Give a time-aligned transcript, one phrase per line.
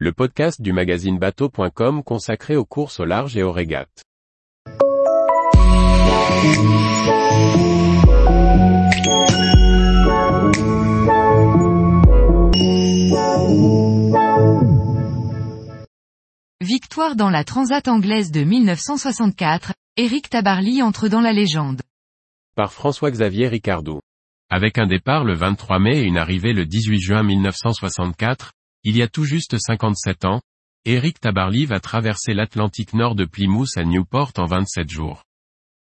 [0.00, 4.02] le podcast du magazine bateau.com consacré aux courses au large et aux régates.
[16.60, 21.82] Victoire dans la Transat anglaise de 1964, Eric Tabarly entre dans la légende.
[22.56, 24.00] Par François-Xavier Ricardou.
[24.50, 28.50] Avec un départ le 23 mai et une arrivée le 18 juin 1964,
[28.84, 30.42] il y a tout juste 57 ans,
[30.84, 35.24] Eric Tabarly va traverser l'Atlantique Nord de Plymouth à Newport en 27 jours.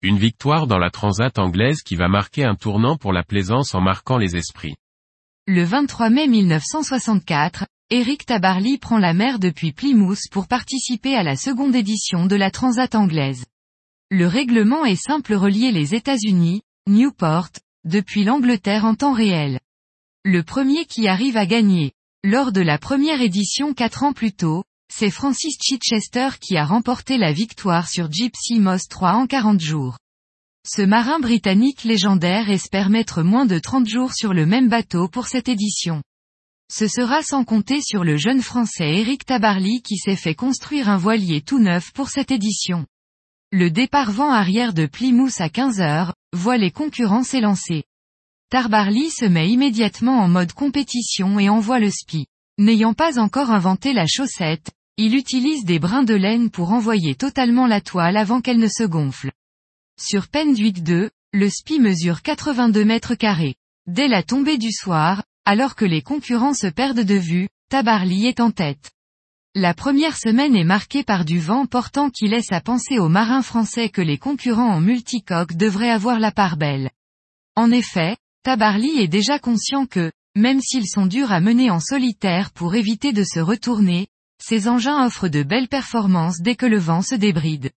[0.00, 3.82] Une victoire dans la Transat anglaise qui va marquer un tournant pour la plaisance en
[3.82, 4.76] marquant les esprits.
[5.46, 11.36] Le 23 mai 1964, Eric Tabarly prend la mer depuis Plymouth pour participer à la
[11.36, 13.44] seconde édition de la Transat anglaise.
[14.10, 17.50] Le règlement est simple relier les États-Unis, Newport,
[17.84, 19.60] depuis l'Angleterre en temps réel.
[20.24, 21.92] Le premier qui arrive à gagner,
[22.24, 27.18] lors de la première édition quatre ans plus tôt, c'est Francis Chichester qui a remporté
[27.18, 29.98] la victoire sur Gypsy Moss 3 en 40 jours.
[30.66, 35.28] Ce marin britannique légendaire espère mettre moins de 30 jours sur le même bateau pour
[35.28, 36.02] cette édition.
[36.68, 40.96] Ce sera sans compter sur le jeune français Eric Tabarly qui s'est fait construire un
[40.96, 42.86] voilier tout neuf pour cette édition.
[43.52, 47.84] Le départ vent arrière de Plymouth à 15 heures, voit les concurrents s'élancer.
[48.48, 52.26] Tarbarly se met immédiatement en mode compétition et envoie le spi.
[52.58, 57.66] N'ayant pas encore inventé la chaussette, il utilise des brins de laine pour envoyer totalement
[57.66, 59.32] la toile avant qu'elle ne se gonfle.
[60.00, 63.56] Sur Pendwick 2, le spi mesure 82 mètres carrés.
[63.88, 68.38] Dès la tombée du soir, alors que les concurrents se perdent de vue, Tabarly est
[68.38, 68.92] en tête.
[69.56, 73.42] La première semaine est marquée par du vent portant qui laisse à penser aux marins
[73.42, 76.90] français que les concurrents en multicoque devraient avoir la part belle.
[77.56, 82.52] En effet, Tabarly est déjà conscient que, même s'ils sont durs à mener en solitaire
[82.52, 84.06] pour éviter de se retourner,
[84.40, 87.72] ces engins offrent de belles performances dès que le vent se débride.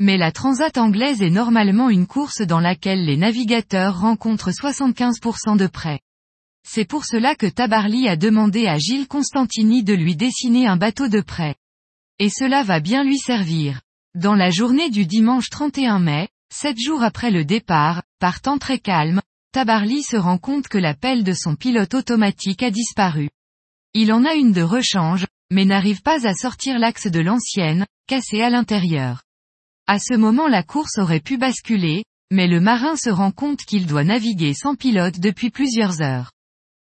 [0.00, 5.68] Mais la Transat anglaise est normalement une course dans laquelle les navigateurs rencontrent 75% de
[5.68, 6.00] près.
[6.68, 11.06] C'est pour cela que Tabarly a demandé à Gilles Constantini de lui dessiner un bateau
[11.06, 11.54] de près.
[12.18, 13.80] Et cela va bien lui servir.
[14.16, 18.80] Dans la journée du dimanche 31 mai, sept jours après le départ, par temps très
[18.80, 19.20] calme,
[19.52, 23.30] Tabarly se rend compte que la pelle de son pilote automatique a disparu.
[23.94, 28.42] Il en a une de rechange, mais n'arrive pas à sortir l'axe de l'ancienne, cassée
[28.42, 29.22] à l'intérieur.
[29.88, 33.88] À ce moment la course aurait pu basculer, mais le marin se rend compte qu'il
[33.88, 36.30] doit naviguer sans pilote depuis plusieurs heures.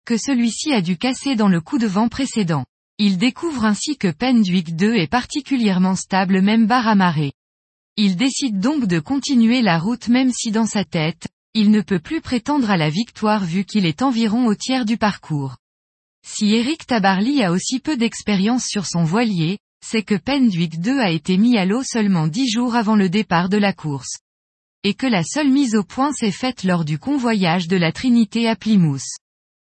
[0.06, 2.66] Que celui-ci a dû casser dans le coup de vent précédent.
[2.98, 7.34] Il découvre ainsi que Pendwick 2 est particulièrement stable même barre amarrée.
[7.98, 11.28] Il décide donc de continuer la route même si dans sa tête,
[11.60, 14.96] il ne peut plus prétendre à la victoire vu qu'il est environ au tiers du
[14.96, 15.58] parcours.
[16.24, 21.10] Si Eric Tabarly a aussi peu d'expérience sur son voilier, c'est que Pendwick 2 a
[21.10, 24.20] été mis à l'eau seulement dix jours avant le départ de la course.
[24.84, 28.48] Et que la seule mise au point s'est faite lors du convoyage de la Trinité
[28.48, 29.18] à Plymouth.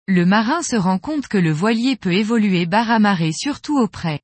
[0.07, 4.19] Le marin se rend compte que le voilier peut évoluer barre amarrée surtout au près.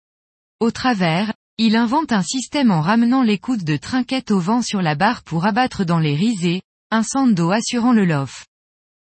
[0.59, 4.83] Au travers, il invente un système en ramenant les coudes de trinquette au vent sur
[4.83, 8.45] la barre pour abattre dans les risées, un sando assurant le lof.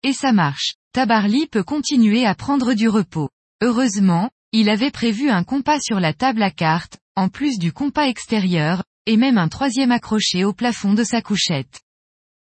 [0.04, 0.74] Et ça marche.
[0.94, 3.30] Tabarly peut continuer à prendre du repos.
[3.62, 8.08] Heureusement, il avait prévu un compas sur la table à cartes, en plus du compas
[8.08, 11.82] extérieur, et même un troisième accroché au plafond de sa couchette.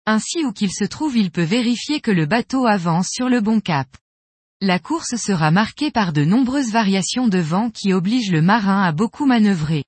[0.05, 3.59] Ainsi où qu'il se trouve il peut vérifier que le bateau avance sur le bon
[3.59, 3.87] cap.
[4.61, 8.91] La course sera marquée par de nombreuses variations de vent qui obligent le marin à
[8.91, 9.85] beaucoup manœuvrer.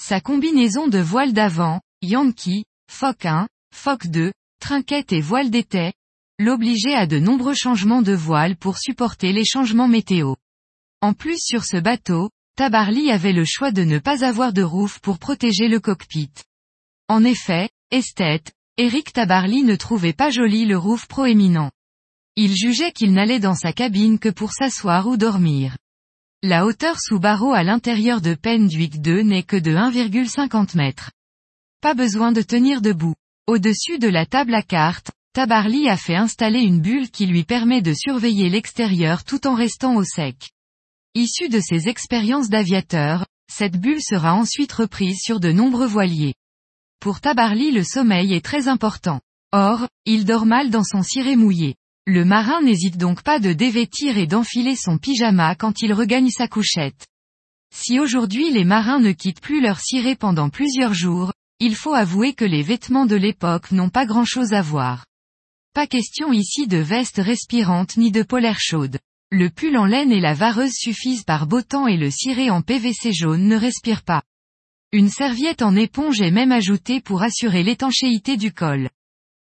[0.00, 5.92] Sa combinaison de voiles d'avant, Yankee, Foc 1, Foc 2, trinquette et voile d'été,
[6.38, 10.34] l'obligeait à de nombreux changements de voile pour supporter les changements météo.
[11.00, 14.98] En plus sur ce bateau, Tabarly avait le choix de ne pas avoir de roof
[15.00, 16.32] pour protéger le cockpit.
[17.08, 21.70] En effet, esthète, Eric Tabarly ne trouvait pas joli le roof proéminent.
[22.36, 25.76] Il jugeait qu'il n'allait dans sa cabine que pour s'asseoir ou dormir.
[26.42, 31.10] La hauteur sous barreau à l'intérieur de Pendwick 2 n'est que de 1,50 mètres.
[31.80, 33.14] Pas besoin de tenir debout.
[33.48, 37.80] Au-dessus de la table à cartes, Tabarly a fait installer une bulle qui lui permet
[37.80, 40.50] de surveiller l'extérieur tout en restant au sec.
[41.14, 46.34] Issu de ses expériences d'aviateur, cette bulle sera ensuite reprise sur de nombreux voiliers.
[47.00, 49.22] Pour Tabarly le sommeil est très important.
[49.52, 51.76] Or, il dort mal dans son ciré mouillé.
[52.06, 56.48] Le marin n'hésite donc pas de dévêtir et d'enfiler son pyjama quand il regagne sa
[56.48, 57.06] couchette.
[57.74, 62.34] Si aujourd'hui les marins ne quittent plus leur ciré pendant plusieurs jours, il faut avouer
[62.34, 65.04] que les vêtements de l'époque n'ont pas grand-chose à voir.
[65.74, 68.98] Pas question ici de veste respirante ni de polaire chaude.
[69.30, 72.62] Le pull en laine et la vareuse suffisent par beau temps et le ciré en
[72.62, 74.22] PVC jaune ne respire pas.
[74.92, 78.88] Une serviette en éponge est même ajoutée pour assurer l'étanchéité du col.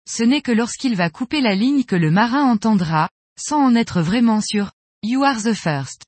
[0.06, 3.08] Ce n'est que lorsqu'il va couper la ligne que le marin entendra,
[3.38, 4.72] sans en être vraiment sûr,
[5.02, 6.04] You are the first.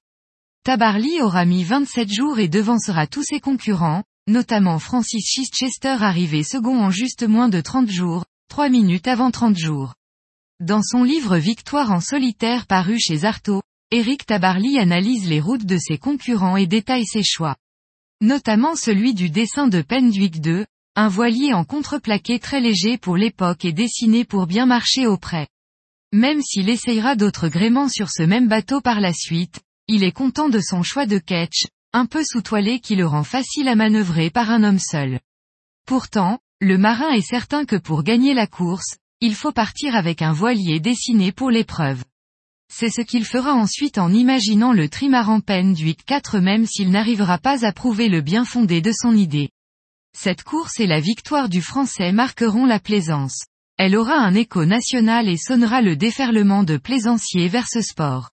[0.64, 6.78] Tabarly aura mis 27 jours et devancera tous ses concurrents, notamment Francis Chichester arrivé second
[6.78, 9.94] en juste moins de 30 jours, 3 minutes avant 30 jours.
[10.60, 15.76] Dans son livre Victoire en solitaire paru chez Artaud, Eric Tabarly analyse les routes de
[15.76, 17.56] ses concurrents et détaille ses choix.
[18.20, 20.64] Notamment celui du dessin de Pendwick II,
[20.94, 25.48] un voilier en contreplaqué très léger pour l'époque et dessiné pour bien marcher au près.
[26.12, 30.48] Même s'il essayera d'autres gréements sur ce même bateau par la suite, il est content
[30.48, 34.50] de son choix de catch, un peu sous-toilé qui le rend facile à manœuvrer par
[34.50, 35.20] un homme seul.
[35.86, 40.32] Pourtant, le marin est certain que pour gagner la course, il faut partir avec un
[40.32, 42.02] voilier dessiné pour l'épreuve.
[42.72, 47.66] C'est ce qu'il fera ensuite en imaginant le trimaran Penduic 4 même s'il n'arrivera pas
[47.66, 49.50] à prouver le bien fondé de son idée.
[50.16, 53.44] Cette course et la victoire du français marqueront la plaisance.
[53.76, 58.30] Elle aura un écho national et sonnera le déferlement de plaisanciers vers ce sport.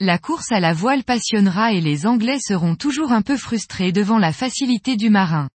[0.00, 4.18] La course à la voile passionnera et les Anglais seront toujours un peu frustrés devant
[4.18, 5.48] la facilité du marin.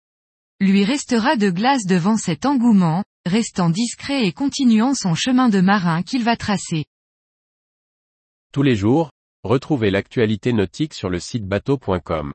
[0.58, 6.02] Lui restera de glace devant cet engouement, restant discret et continuant son chemin de marin
[6.02, 6.86] qu'il va tracer.
[8.52, 9.12] Tous les jours,
[9.44, 12.32] retrouvez l'actualité nautique sur le site bateau.com.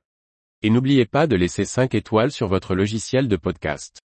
[0.61, 3.99] Et n'oubliez pas de laisser 5 étoiles sur votre logiciel de podcast.